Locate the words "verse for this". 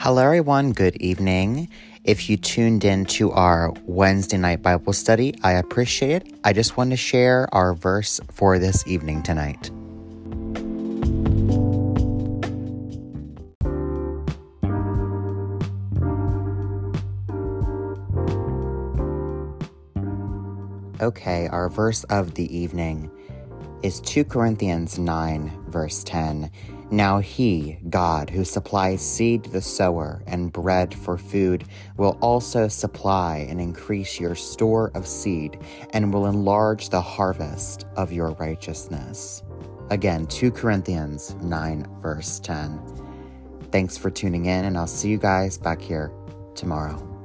7.74-8.86